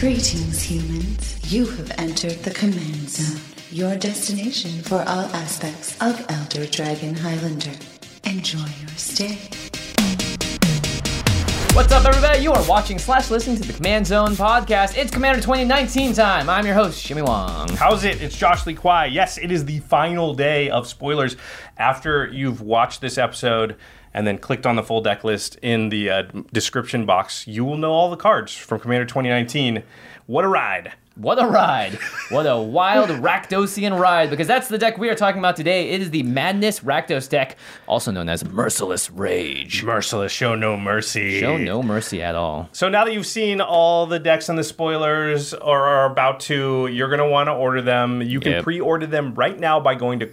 [0.00, 1.52] Greetings, humans.
[1.52, 3.38] You have entered the Command Zone,
[3.70, 7.76] your destination for all aspects of Elder Dragon Highlander.
[8.24, 9.59] Enjoy your stay.
[11.72, 12.42] What's up, everybody?
[12.42, 14.98] You are watching slash listening to the Command Zone podcast.
[14.98, 16.50] It's Commander 2019 time.
[16.50, 17.68] I'm your host, Jimmy Wong.
[17.70, 18.20] How's it?
[18.20, 19.06] It's Josh Lee Kwai.
[19.06, 21.36] Yes, it is the final day of spoilers.
[21.78, 23.76] After you've watched this episode
[24.12, 27.76] and then clicked on the full deck list in the uh, description box, you will
[27.76, 29.84] know all the cards from Commander 2019.
[30.26, 30.94] What a ride!
[31.16, 31.98] What a ride.
[32.30, 35.90] What a wild Rakdosian ride, because that's the deck we are talking about today.
[35.90, 39.82] It is the Madness Rakdos deck, also known as Merciless Rage.
[39.84, 41.38] Merciless, show no mercy.
[41.40, 42.68] Show no mercy at all.
[42.72, 46.86] So now that you've seen all the decks and the spoilers, or are about to,
[46.86, 48.22] you're gonna want to order them.
[48.22, 48.62] You can Yep.
[48.62, 50.26] pre-order them right now by going to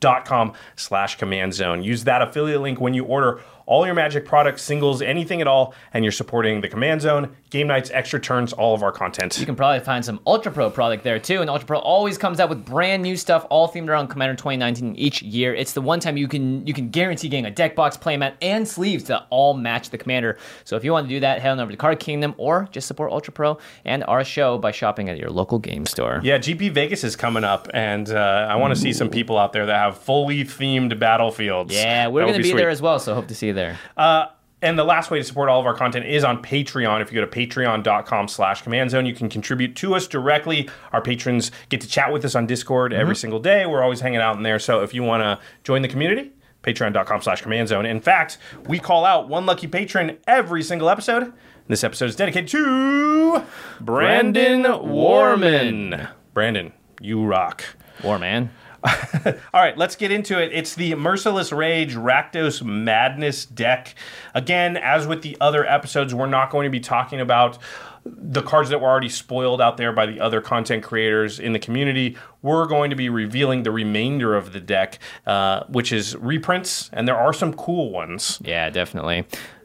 [0.00, 1.82] cardkingdom.com slash command zone.
[1.82, 5.74] Use that affiliate link when you order all your magic products, singles, anything at all,
[5.92, 9.38] and you're supporting the command zone, game nights, extra turns, all of our content.
[9.38, 12.38] You can probably find some Ultra Pro product there too, and Ultra Pro always comes
[12.38, 15.52] out with brand new stuff, all themed around Commander 2019 each year.
[15.52, 18.66] It's the one time you can you can guarantee getting a deck box, playmat, and
[18.66, 20.38] sleeves that all match the Commander.
[20.64, 22.86] So if you want to do that, head on over to Card Kingdom or just
[22.86, 26.20] support Ultra Pro and our show by shopping at your local game store.
[26.22, 29.52] Yeah, GP Vegas is coming up, and uh, I want to see some people out
[29.52, 31.74] there that have fully themed battlefields.
[31.74, 32.56] Yeah, we're gonna be, sweet.
[32.58, 33.78] there as well, so hope to see you there.
[33.96, 34.26] Uh,
[34.62, 37.02] and the last way to support all of our content is on Patreon.
[37.02, 40.68] If you go to patreon.com slash command zone, you can contribute to us directly.
[40.92, 43.20] Our patrons get to chat with us on Discord every Mm-hmm.
[43.20, 43.66] single day.
[43.66, 44.58] We're always hanging out in there.
[44.58, 46.32] So if you want to join the community,
[46.62, 47.84] patreon.com slash command zone.
[47.84, 51.32] In fact, we call out one lucky patron every single episode.
[51.68, 53.42] This episode is dedicated to
[53.80, 56.08] Brandon Warman.
[56.32, 57.62] Brandon, you rock.
[58.02, 58.50] War man.
[59.26, 60.52] All right, let's get into it.
[60.52, 63.94] It's the Merciless Rage Rakdos Madness deck.
[64.34, 67.58] Again, as with the other episodes, we're not going to be talking about
[68.04, 71.58] the cards that were already spoiled out there by the other content creators in the
[71.58, 72.16] community.
[72.42, 77.08] We're going to be revealing the remainder of the deck, uh, which is reprints, and
[77.08, 78.40] there are some cool ones.
[78.44, 79.24] Yeah, definitely.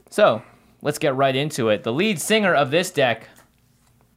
[0.10, 0.42] So
[0.82, 1.84] let's get right into it.
[1.84, 3.28] The lead singer of this deck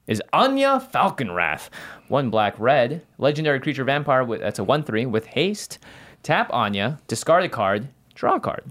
[0.06, 1.68] is Anje Falkenrath.
[2.08, 5.78] One black red, legendary creature vampire with that's a 1 3 with haste.
[6.22, 8.64] Tap Anje, discard a card, draw a card.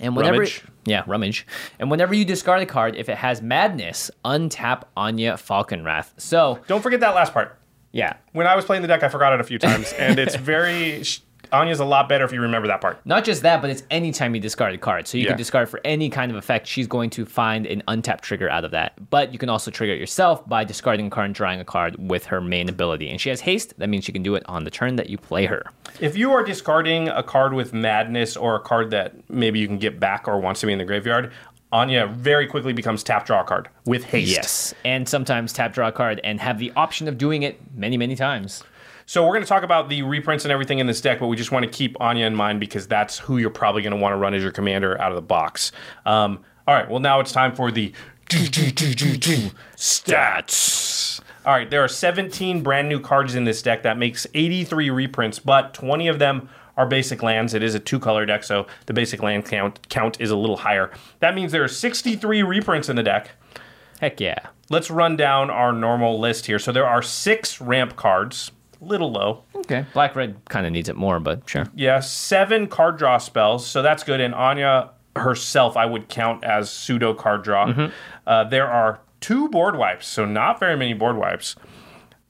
[0.00, 0.64] And whenever Rummage.
[0.84, 1.46] yeah, rummage.
[1.78, 6.08] And whenever you discard a card, if it has madness, untap Anje Falkenrath.
[6.16, 7.58] So Don't forget that last part.
[7.92, 10.34] yeah, When I was playing the deck, I forgot it a few times, and it's
[10.52, 11.04] very.
[11.52, 12.98] Anje's a lot better if you remember that part.
[13.04, 15.06] Not just that, but it's anytime you discard a card.
[15.06, 15.30] So you Yeah.
[15.30, 16.66] can discard for any kind of effect.
[16.66, 18.94] She's going to find an untapped trigger out of that.
[19.10, 21.96] But you can also trigger it yourself by discarding a card and drawing a card
[21.98, 23.10] with her main ability.
[23.10, 23.74] And she has haste.
[23.78, 25.62] That means she can do it on the turn that you play her.
[26.00, 29.78] If you are discarding a card with madness or a card that maybe you can
[29.78, 31.32] get back or wants to be in the graveyard,
[31.72, 34.30] Anje very quickly becomes tap draw card with haste.
[34.30, 34.74] Yes.
[34.84, 38.62] And sometimes tap draw card and have the option of doing it many, many times.
[39.12, 41.36] So we're going to talk about the reprints and everything in this deck, but we
[41.36, 44.14] just want to keep Anje in mind because that's who you're probably going to want
[44.14, 45.70] to run as your commander out of the box.
[46.06, 46.88] Um, all right.
[46.88, 47.92] Well, now it's time for the
[49.76, 51.20] stats.
[51.44, 51.68] All right.
[51.68, 56.08] There are 17 brand new cards in this deck that makes 83 reprints, but 20
[56.08, 56.48] of them
[56.78, 57.52] are basic lands.
[57.52, 60.56] It is a two color deck, so the basic land count count is a little
[60.56, 60.90] higher.
[61.20, 63.32] That means there are 63 reprints in the deck.
[64.00, 64.38] Heck yeah.
[64.70, 66.58] Let's run down our normal list here.
[66.58, 69.44] So there are six ramp cards, little low.
[69.56, 69.86] Okay.
[69.94, 71.66] Black red kind of needs it more, but sure.
[71.74, 74.20] Yeah, seven card draw spells, so that's good.
[74.20, 77.90] And Anje herself, I would count as pseudo card draw.
[78.26, 81.54] Uh, there are two board wipes, so not very many board wipes.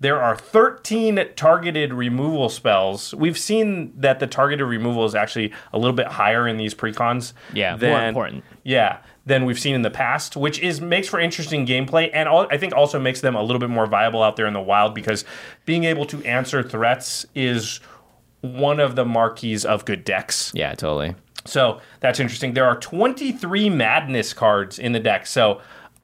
[0.03, 3.15] There are 13 targeted removal spells.
[3.15, 7.35] We've seen that the targeted removal is actually a little bit higher in these precons.
[7.55, 8.45] Yeah, more than- important.
[8.65, 8.97] Yeah,
[9.27, 12.57] than we've seen in the past, which is makes for interesting gameplay, and al- I
[12.57, 15.25] think also makes them a little bit more viable out there in the wild because
[15.67, 17.79] being able to answer threats is
[18.41, 20.51] one of the marquees of good decks.
[20.53, 21.15] Yeah, totally.
[21.45, 22.55] So that's interesting.
[22.55, 25.27] There are 23 madness cards in the deck.
[25.29, 25.61] So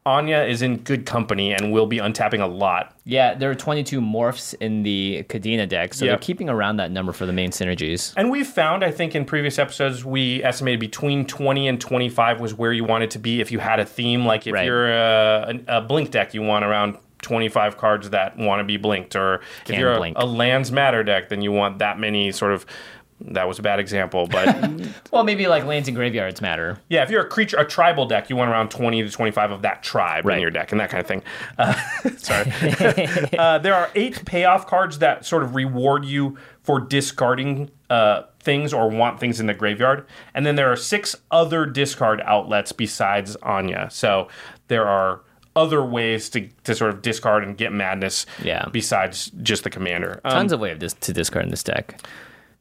[0.08, 2.94] Anje is in good company and will be untapping a lot.
[3.04, 6.10] Yeah, there are 22 morphs in the Kadena deck, so Yep.
[6.12, 8.12] they're keeping around that number for the main synergies.
[8.16, 12.54] And we've found, I think, in previous episodes, we estimated between 20 and 25 was
[12.54, 14.24] where you wanted to be if you had a theme.
[14.26, 14.64] Like if Right.
[14.66, 18.64] you're uh, a, a, a blink deck, you want around 25 cards that want to
[18.64, 19.16] be blinked.
[19.16, 22.64] Or if you're a, a lands matter deck, then you want that many sort of.
[23.20, 24.70] That was a bad example, but
[25.10, 26.78] Well, maybe like lands and graveyards matter.
[26.88, 29.62] yeah, if you're a creature, a tribal deck, you want around 20 to 25 of
[29.62, 31.22] that tribe in your deck and that kind of thing.
[31.58, 31.74] Uh,
[32.16, 32.50] sorry.
[33.38, 38.72] uh, there are eight payoff cards that sort of reward you for discarding uh, things
[38.72, 40.06] or want things in the graveyard.
[40.34, 43.90] And then there are six other discard outlets besides Anje.
[43.90, 44.28] So
[44.68, 45.22] there are
[45.56, 48.66] other ways to, to sort of discard and get madness Yeah.
[48.70, 50.20] besides just the commander.
[50.24, 52.00] Um, Tons of ways dis- to discard in this deck.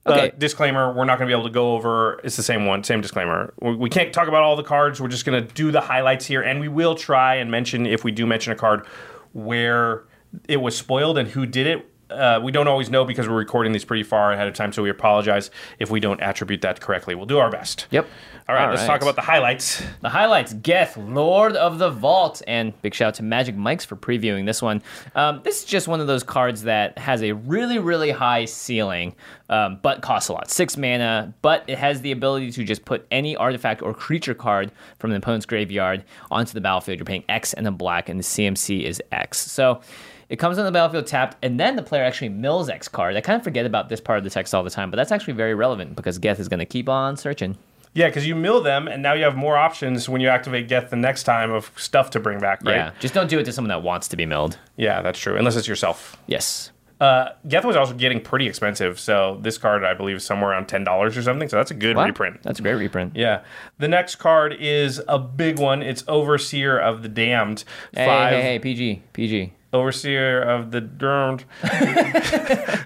[0.07, 2.19] Uh, disclaimer: We're not going to be able to go over.
[2.23, 3.53] It's the same one, same disclaimer.
[3.61, 5.01] We, we can't talk about all the cards.
[5.01, 8.03] We're just going to do the highlights here, and we will try and mention if
[8.03, 8.85] we do mention a card
[9.33, 10.03] where
[10.47, 11.85] it was spoiled and who did it.
[12.09, 14.81] Uh, we don't always know because we're recording these pretty far ahead of time, so
[14.81, 17.15] we apologize if we don't attribute that correctly.
[17.15, 17.87] We'll do our best.
[17.91, 18.07] Yep.
[18.49, 18.87] All right, All let's right.
[18.87, 19.83] talk about the highlights.
[20.01, 23.97] The highlights Geth, Lord of the Vault, and big shout out to Magic Mike's for
[23.97, 24.81] previewing this one.
[25.15, 29.13] Um, this is just one of those cards that has a really, really high ceiling,
[29.49, 30.49] um, but costs a lot.
[30.49, 34.71] Six mana, but it has the ability to just put any artifact or creature card
[34.97, 36.99] from the opponent's graveyard onto the battlefield.
[36.99, 39.39] You're paying X and a black, and the CMC is X.
[39.39, 39.81] So
[40.29, 43.15] it comes on the battlefield tapped, and then the player actually mills X card.
[43.15, 45.11] I kind of forget about this part of the text all the time, but that's
[45.11, 47.57] actually very relevant because Geth is going to keep on searching.
[47.93, 50.89] Yeah, because you mill them, and now you have more options when you activate Geth
[50.91, 52.75] the next time of stuff to bring back, right?
[52.75, 54.57] Yeah, just don't do it to someone that wants to be milled.
[54.75, 55.35] Yeah, that's true.
[55.35, 56.15] Unless it's yourself.
[56.27, 56.71] Yes.
[56.99, 60.67] Uh, Geth was also getting pretty expensive, so this card I believe is somewhere around
[60.67, 61.47] ten dollars or something.
[61.47, 62.41] So that's a good Wow, reprint.
[62.43, 63.15] That's a great reprint.
[63.15, 63.41] Yeah.
[63.77, 65.81] The next card is a big one.
[65.83, 67.63] It's Overseer of the Damned.
[67.93, 68.33] Hey, Five.
[68.33, 69.53] hey, hey, PG, PG.
[69.73, 71.45] Overseer of the Damned.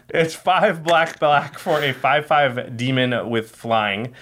[0.09, 4.13] it's five black black for a five five demon with flying.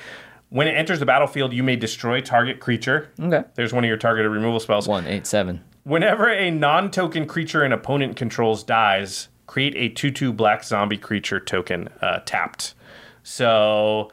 [0.50, 3.11] When it enters the battlefield, you may destroy target creature.
[3.19, 3.44] Okay.
[3.56, 4.88] There's one of your targeted removal spells.
[4.88, 5.63] One eight seven.
[5.83, 11.88] Whenever a non-token creature an opponent controls dies, create a 2-2 black zombie creature token
[12.01, 12.75] uh, tapped.
[13.23, 14.11] So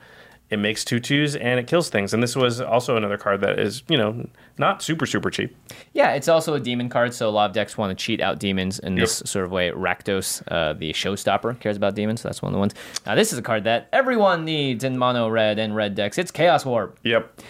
[0.48, 2.14] it makes two twos and it kills things.
[2.14, 4.28] And this was also another card that is, you know,
[4.58, 5.56] not super super cheap.
[5.92, 8.38] Yeah, it's also a demon card, so a lot of decks want to cheat out
[8.38, 9.70] demons in this sort of way.
[9.70, 12.74] Rakdos, uh, the showstopper, cares about demons, so that's one of the ones.
[13.04, 16.18] Now, this is a card that everyone needs in mono red and red decks.
[16.18, 16.98] It's Chaos Warp.
[17.02, 17.40] Yep.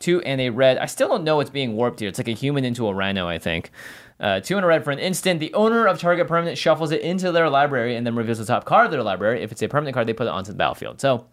[0.00, 0.78] Two and a red.
[0.78, 2.08] I still don't know what's being warped here.
[2.08, 3.70] It's like a human into a rhino, I think.
[4.20, 5.40] Uh, two and a red for an instant.
[5.40, 8.64] The owner of target permanent shuffles it into their library and then reveals the top
[8.64, 9.42] card of their library.
[9.42, 11.00] If it's a permanent card, they put it onto the battlefield.
[11.00, 11.26] So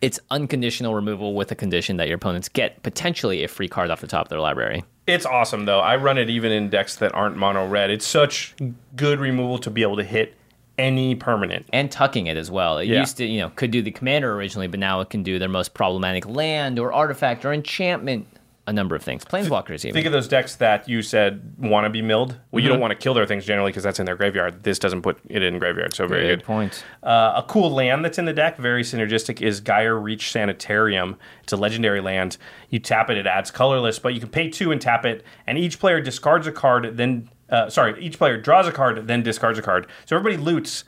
[0.00, 4.00] it's unconditional removal with a condition that your opponents get potentially a free card off
[4.00, 4.84] the top of their library.
[5.06, 5.80] It's awesome though.
[5.80, 7.90] I run it even in decks that aren't mono red.
[7.90, 8.54] It's such
[8.96, 10.34] good removal to be able to hit
[10.78, 11.66] any permanent.
[11.72, 12.78] and tucking it as well.
[12.78, 13.00] It Yeah.
[13.00, 15.48] used to, you know, could do the commander originally, but now it can do their
[15.48, 18.28] most problematic land or artifact or enchantment,
[18.68, 19.24] a number of things.
[19.24, 19.94] Planeswalkers even.
[19.94, 22.32] Think of those decks that you said want to be milled.
[22.32, 22.58] Well, Mm-hmm.
[22.60, 24.62] you don't want to kill their things generally because that's in their graveyard.
[24.62, 26.44] This doesn't put it in graveyard, so very good.
[26.44, 26.84] point.
[27.02, 31.16] Uh, a cool land that's in the deck, very synergistic, is Geier Reach Sanitarium.
[31.42, 32.36] It's a legendary land.
[32.68, 35.56] You tap it, it adds colorless, but you can pay two and tap it, and
[35.56, 39.58] each player discards a card, then, uh, sorry, each player draws a card, then discards
[39.58, 39.86] a card.
[40.04, 40.84] So everybody loots.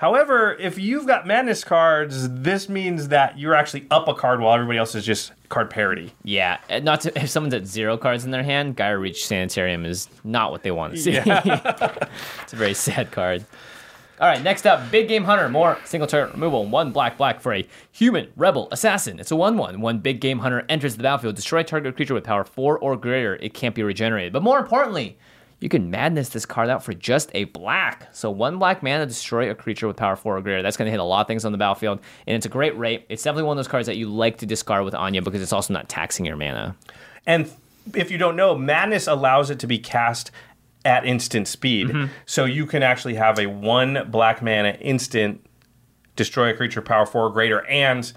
[0.00, 4.54] However, if you've got madness cards, this means that you're actually up a card while
[4.54, 6.14] everybody else is just card parity.
[6.24, 9.84] Yeah, uh, not to, if someone's at zero cards in their hand, Geier Reach Sanitarium
[9.84, 11.12] is not what they want to see.
[11.16, 13.44] it's a very sad card.
[14.18, 15.50] All right, next up, Big Game Hunter.
[15.50, 16.64] More single turn removal.
[16.64, 19.20] One black, black for a human, rebel, assassin.
[19.20, 19.82] It's a 1 1.
[19.82, 21.36] One Big Game Hunter enters the battlefield.
[21.36, 23.36] Destroy target creature with power 4 or greater.
[23.36, 24.32] It can't be regenerated.
[24.32, 25.18] But more importantly,
[25.60, 28.08] you can madness this card out for just a black.
[28.12, 30.62] So one black mana, destroy a creature with power 4 or greater.
[30.62, 32.00] That's going to hit a lot of things on the battlefield.
[32.26, 33.04] And it's a great rate.
[33.08, 35.52] It's definitely one of those cards that you like to discard with Anje because it's
[35.52, 36.76] also not taxing your mana.
[37.26, 37.50] And
[37.94, 40.30] if you don't know, Madness allows it to be cast
[40.84, 41.88] at instant speed.
[41.88, 42.12] Mm-hmm.
[42.24, 45.44] So you can actually have a one black mana instant
[46.16, 48.12] destroy a creature power four or greater, and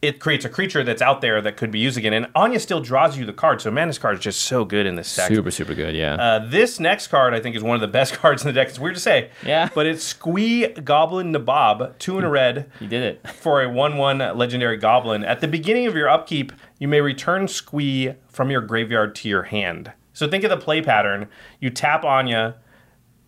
[0.00, 2.12] it creates a creature that's out there that could be used again.
[2.12, 4.94] And Anje still draws you the card, so Madness card is just so good in
[4.94, 5.28] this deck.
[5.28, 6.14] Super, super good, yeah.
[6.14, 8.68] Uh, this next card, I think, is one of the best cards in the deck.
[8.68, 9.68] It's weird to say, Yeah.
[9.74, 13.28] but it's Squee Goblin Nabob, two in a red you did it.
[13.40, 15.24] for a 1 1 legendary goblin.
[15.24, 19.44] At the beginning of your upkeep, you may return Squee from your graveyard to your
[19.44, 19.92] hand.
[20.12, 21.28] So think of the play pattern.
[21.60, 22.54] You tap Anje,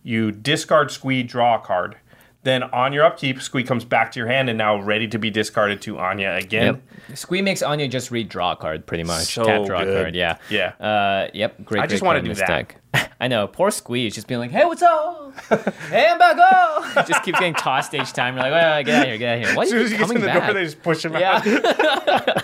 [0.03, 1.97] you discard Squee, draw a card.
[2.43, 5.29] Then on your upkeep, Squee comes back to your hand and now ready to be
[5.29, 6.81] discarded to Anje again.
[7.09, 7.17] Yep.
[7.17, 9.25] Squee makes Anje just read draw a card pretty much.
[9.25, 10.01] So Tap draw good.
[10.03, 10.15] card.
[10.15, 10.37] Yeah.
[10.49, 10.69] Yeah.
[10.79, 11.63] Uh, yep.
[11.63, 11.83] Great.
[11.83, 12.47] I just great wanna do that.
[12.47, 12.77] Deck.
[13.21, 13.45] I know.
[13.47, 15.33] Poor Squee is just being like, "Hey, what's up?
[15.89, 16.37] hey, I'm back.
[16.39, 18.33] Oh!" just keeps getting tossed each time.
[18.33, 19.17] You're like, "Well, get out of here.
[19.19, 20.39] Get out of here." Why As are soon you as he gets coming in the
[20.39, 20.45] back?
[20.47, 22.43] door, they just push him out.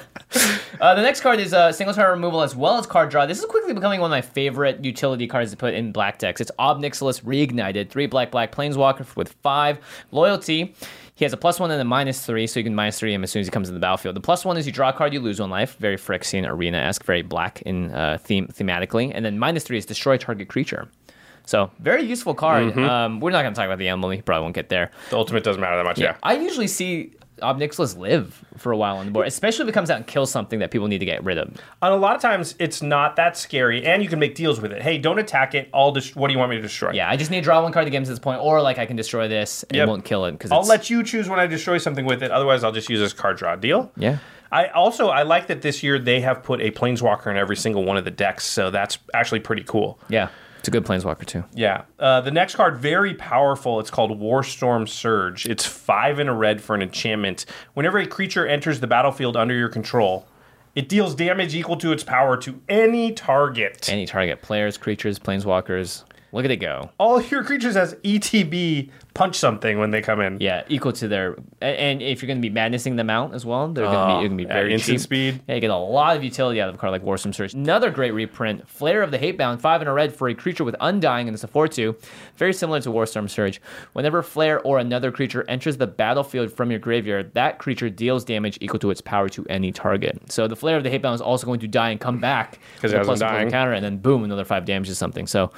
[0.80, 0.86] Yeah.
[0.86, 3.26] uh, the next card is uh, single target removal as well as card draw.
[3.26, 6.42] This is quickly becoming one of my favorite utility cards to put in black decks.
[6.42, 9.80] It's Ob Nixilis Reignited, three black black planeswalker with five
[10.12, 10.76] loyalty.
[11.16, 13.24] He has a plus one and a minus three, so you can minus three him
[13.24, 14.16] as soon as he comes into the battlefield.
[14.16, 15.76] The plus one is you draw a card, you lose one life.
[15.78, 19.12] Very Phyrexian Arena esque, very black in uh, theme thematically.
[19.16, 20.88] And then minus three is destroy target creature.
[21.48, 22.66] So very useful card.
[22.66, 22.84] Mm-hmm.
[22.84, 24.14] Um, we're not going to talk about the emblem.
[24.14, 24.92] You probably won't get there.
[25.10, 25.98] The ultimate doesn't matter that much.
[25.98, 26.18] Yeah.
[26.22, 29.74] I usually see Ob Nixilis live for a while on the board, especially if it
[29.74, 31.48] comes out and kills something that people need to get rid of.
[31.50, 34.72] And a lot of times it's not that scary, and you can make deals with
[34.72, 34.82] it.
[34.82, 35.70] Hey, don't attack it.
[35.74, 36.16] I'll just.
[36.16, 36.92] What do you want me to destroy?
[36.92, 38.62] Yeah, I just need to draw one card to get him to this point, or
[38.62, 39.88] like I can destroy this and Yep.
[39.88, 42.32] it won't kill it because I'll let you choose when I destroy something with it.
[42.32, 43.56] Otherwise, I'll just use this card draw.
[43.56, 43.92] Deal?
[43.98, 44.18] Yeah.
[44.52, 47.84] I also I like that this year they have put a planeswalker in every single
[47.84, 50.00] one of the decks, so that's actually pretty cool.
[50.08, 50.30] Yeah,
[50.68, 51.46] it's a good planeswalker too.
[51.54, 51.84] Yeah.
[51.98, 53.80] Uh, the next card, very powerful.
[53.80, 55.46] It's called Warstorm Surge.
[55.46, 57.46] It's five in a red for an enchantment.
[57.74, 60.28] Whenever a creature enters the battlefield under your control,
[60.76, 63.88] it deals damage equal to its power to any target.
[63.88, 66.04] Any target players, creatures, planeswalkers.
[66.32, 66.92] Look at it go.
[66.98, 70.38] All your creatures has ETB punch something when they come in.
[70.40, 71.38] Yeah, equal to their.
[71.62, 74.20] And if you're going to be madnessing them out as well, they're going to be,
[74.20, 75.02] you're gonna be ah, very instant cheap.
[75.02, 75.42] speed.
[75.48, 77.54] Yeah, you get a lot of utility out of a card like Warstorm Surge.
[77.54, 80.76] Another great reprint, Flayer of the Hatebound, five in a red for a creature with
[80.82, 82.00] Undying, and it's a 4-2.
[82.36, 83.62] Very similar to Warstorm Surge.
[83.94, 88.58] Whenever Flayer or another creature enters the battlefield from your graveyard, that creature deals damage
[88.62, 90.32] equal to its power to any target.
[90.32, 92.92] So the Flayer of the Hatebound is also going to die and come back because
[92.92, 93.50] it a has plus one Undying.
[93.50, 95.26] counter, and then boom, another five damage to something.
[95.26, 95.52] So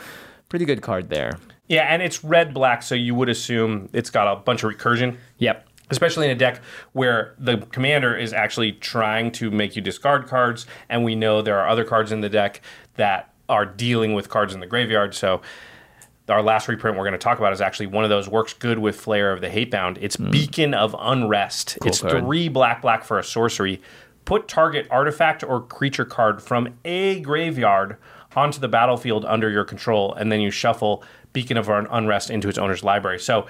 [0.49, 1.39] pretty good card there.
[1.67, 5.17] Yeah, and it's red black, so you would assume it's got a bunch of recursion.
[5.37, 5.67] Yep.
[5.91, 6.61] Especially in a deck
[6.93, 11.59] where the commander is actually trying to make you discard cards, and we know there
[11.59, 12.61] are other cards in the deck
[12.95, 15.15] that are dealing with cards in the graveyard.
[15.15, 15.41] So
[16.27, 18.79] our last reprint we're going to talk about is actually one of those works good
[18.79, 19.97] with Flayer of the Hatebound.
[19.99, 20.29] It's hmm.
[20.29, 21.77] Beacon of Unrest.
[21.85, 22.23] it's card.
[22.23, 23.81] three black black for a sorcery.
[24.25, 27.97] Put target artifact or creature card from a graveyard
[28.35, 32.57] onto the battlefield under your control, and then you shuffle Beacon of Unrest into its
[32.57, 33.19] owner's library.
[33.19, 33.47] So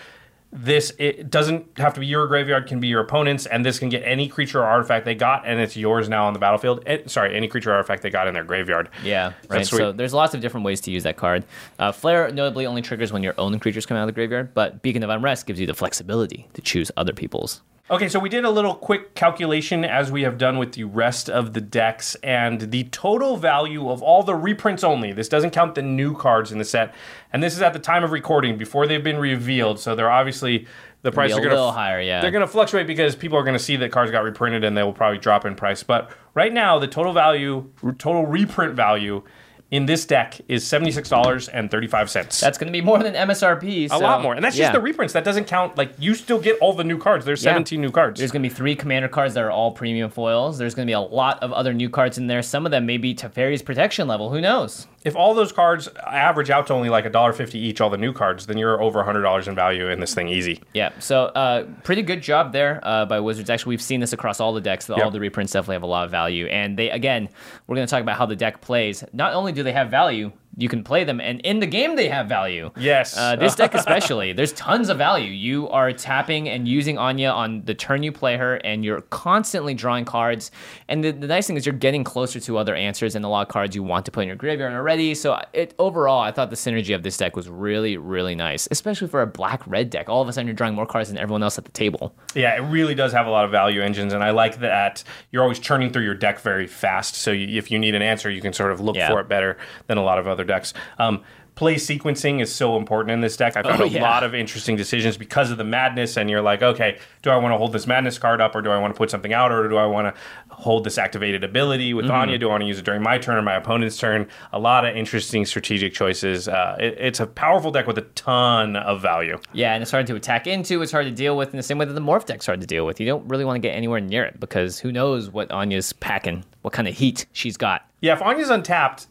[0.52, 3.88] this it doesn't have to be your graveyard can be your opponent's and this can
[3.88, 7.02] get any creature or artifact they got and it's yours now on the battlefield Eh,
[7.06, 9.66] sorry any creature or artifact they got in their graveyard Yeah, right.
[9.66, 11.46] So there's lots of different ways to use that card.
[11.78, 14.82] Uh, Flayer notably only triggers when your own creatures come out of the graveyard, but
[14.82, 17.62] Beacon of Unrest gives you the flexibility to choose other people's.
[17.92, 21.28] Okay, so we did a little quick calculation as we have done with the rest
[21.28, 25.12] of the decks, and the total value of all the reprints only.
[25.12, 26.94] This doesn't count the new cards in the set,
[27.34, 29.80] and this is at the time of recording before they've been revealed.
[29.80, 30.68] So they're obviously
[31.02, 32.22] the price be a are going little higher, yeah.
[32.22, 34.78] They're going to fluctuate because people are going to see that cards got reprinted, and
[34.78, 35.82] they will probably drop in price.
[35.82, 39.24] But right now, the total value, total reprint value
[39.72, 42.40] in this deck is seventy six dollars and thirty five cents.
[42.40, 43.92] That's going to be more than MSRP.
[43.92, 44.66] a lot more, and that's yeah.
[44.66, 45.14] just the reprints.
[45.14, 45.78] That doesn't count.
[45.78, 47.26] Like you still get all the new cards.
[47.26, 47.52] There's Yeah.
[47.52, 48.20] seventeen new cards.
[48.20, 50.58] There's going to be three commander cards that are all premium foils.
[50.58, 52.42] There's going to be a lot of other new cards in there.
[52.42, 54.30] Some of them may be Teferi's protection level.
[54.32, 54.88] Who knows?
[55.04, 57.98] If all those cards average out to only like a dollar fifty each, all the
[57.98, 60.62] new cards, then you're over hundred dollars in value in this thing easy.
[60.74, 63.50] Yeah, so uh, pretty good job there uh, by Wizards.
[63.50, 64.86] Actually, we've seen this across all the decks.
[64.88, 66.48] That All the reprints definitely have a lot of value.
[66.48, 67.30] And they, again,
[67.68, 69.04] we're going to talk about how the deck plays.
[69.14, 72.10] Not only do they have value, you can play them, and in the game they
[72.10, 72.72] have value.
[72.78, 73.18] Yes.
[73.18, 75.32] Uh, this deck especially, there's tons of value.
[75.32, 79.74] You are tapping and using Anje on the turn you play her, and you're constantly
[79.74, 80.52] drawing cards.
[80.88, 83.48] And the, the nice thing is you're getting closer to other answers and a lot
[83.48, 85.16] of cards you want to put in your graveyard already.
[85.16, 89.08] So it overall, I thought the synergy of this deck was really, really nice, especially
[89.08, 90.10] for a black red deck.
[90.10, 92.14] All of a sudden, you're drawing more cards than everyone else at the table.
[92.36, 95.44] Yeah, it really does have a lot of value engines, and I like that you're
[95.44, 97.16] always churning through your deck very fast.
[97.16, 99.10] So you, if you need an answer, you can sort of look Yeah.
[99.10, 100.74] for it better than a lot of other decks.
[100.98, 101.22] Um,
[101.56, 103.58] play sequencing is so important in this deck.
[103.58, 104.02] I found Oh, a yeah.
[104.02, 107.52] lot of interesting decisions because of the madness, and you're like, okay, do I want
[107.52, 109.68] to hold this madness card up, or do I want to put something out, or
[109.68, 110.22] do I want to
[110.54, 112.30] hold this activated ability with Mm-hmm.
[112.32, 112.40] Anje?
[112.40, 114.28] Do I want to use it during my turn or my opponent's turn?
[114.54, 116.48] A lot of interesting strategic choices.
[116.48, 119.38] Uh, it, it's a powerful deck with a ton of value.
[119.52, 120.82] Yeah, and it's hard to attack into.
[120.82, 122.68] It's hard to deal with in the same way that the morph deck's hard to
[122.68, 123.02] deal with.
[123.02, 126.46] You don't really want to get anywhere near it because who knows what Anje's packing,
[126.62, 127.86] what kind of heat she's got.
[128.00, 129.08] Yeah, if Anje's untapped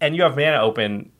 [0.00, 1.10] and you have mana open,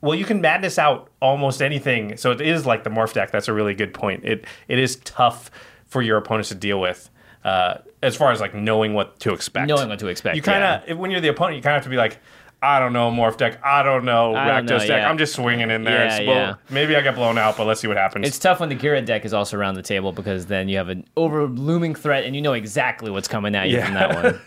[0.00, 2.16] well, you can madness out almost anything.
[2.16, 3.30] So it is like the morph deck.
[3.30, 4.24] That's a really good point.
[4.24, 5.50] It it is tough
[5.86, 7.10] for your opponents to deal with.
[7.44, 10.62] Uh, as far as like knowing what to expect, Knowing what to expect, You kind
[10.62, 12.18] of when you're the opponent, you kind of have to be like,
[12.62, 13.58] I don't know, Morph deck.
[13.64, 14.88] I don't know, I don't Rakdos deck.
[14.88, 15.08] yeah.
[15.08, 16.04] I'm just swinging in there.
[16.04, 16.54] Yeah, It's- well, yeah.
[16.68, 18.26] Maybe I get blown out, but let's see what happens.
[18.28, 20.88] It's tough when the Ghired deck is also around the table because then you have
[20.90, 24.40] an over looming threat and you know exactly what's coming at you from that one.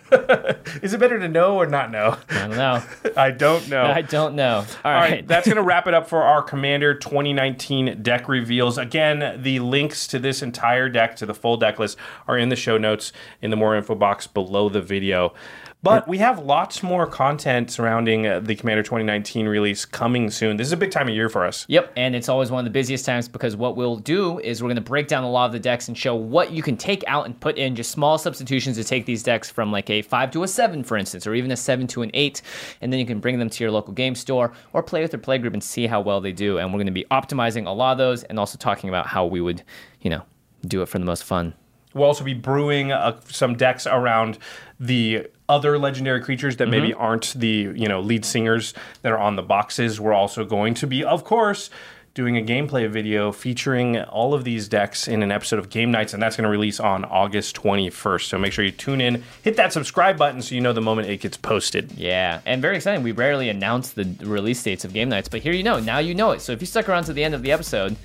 [0.84, 2.17] Is it better to know or not know?
[2.29, 2.84] I don't know.
[3.17, 3.84] I don't know.
[3.84, 4.58] I don't know.
[4.58, 5.12] All All right.
[5.12, 8.77] right, that's going to wrap it up for our Commander 2019 deck reveals.
[8.77, 12.55] Again, the links to this entire deck, to the full deck list, are in the
[12.55, 15.34] show notes in the more info box below the video.
[15.83, 20.55] But we have lots more content surrounding uh, the Commander 2019 release coming soon.
[20.55, 21.65] This is a big time of year for us.
[21.67, 24.69] Yep, and it's always one of the busiest times because what we'll do is we're
[24.69, 27.03] going to break down a lot of the decks and show what you can take
[27.05, 30.31] out and put in just small substitutions to take these decks from like a 5
[30.31, 32.41] to a 7, for instance, or even a 7 to an 8,
[32.79, 35.21] and then you can bring them to your local game store or play with your
[35.21, 36.59] playgroup and see how well they do.
[36.59, 39.25] And we're going to be optimizing a lot of those and also talking about how
[39.25, 39.63] we would,
[39.99, 40.21] you know,
[40.65, 41.53] do it for the most fun.
[41.93, 44.39] We'll also be brewing uh, some decks around
[44.79, 47.01] the other legendary creatures that maybe mm-hmm.
[47.01, 50.01] aren't the you know lead singers that are on the boxes.
[50.01, 51.69] We're also going to be, of course,
[52.15, 56.13] doing a gameplay video featuring all of these decks in an episode of Game Nights,
[56.13, 58.24] and that's going to release on August 21st.
[58.24, 61.07] So make sure you tune in, hit that subscribe button so you know the moment
[61.10, 61.91] it gets posted.
[61.93, 63.03] Yeah, and very exciting.
[63.03, 65.79] We rarely announce the release dates of game nights, but here you know.
[65.79, 66.41] Now you know it.
[66.41, 67.95] So if you stuck around to the end of the episode,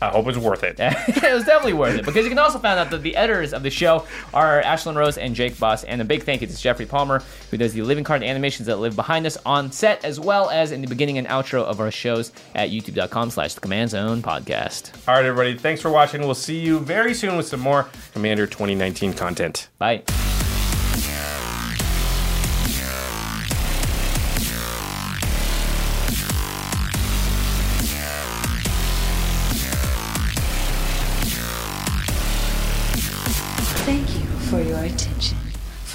[0.00, 0.76] I hope it's worth it.
[0.80, 3.62] it was definitely worth it because you can also find out that the editors of
[3.62, 5.84] the show are Ashlyn Rose and Jake Boss.
[5.84, 8.76] And a big thank you to Jeffrey Palmer, who does the living card animations that
[8.76, 11.90] live behind us on set, as well as in the beginning and outro of our
[11.90, 14.92] shows at youtube.com slash the command zone podcast.
[15.08, 16.22] All right, everybody, thanks for watching.
[16.22, 19.68] We'll see you very soon with some more Commander 2019 content.
[19.78, 20.02] Bye.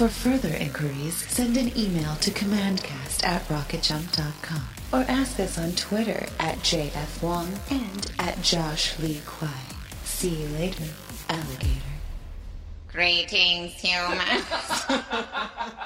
[0.06, 6.28] For further inquiries, send an email to commandcast at rocketjump.com or ask us on Twitter
[6.38, 9.50] at JF Wong and at Josh Lee Kwai.
[10.04, 10.84] See you later,
[11.28, 11.96] alligator.
[12.86, 14.44] Greetings, humans.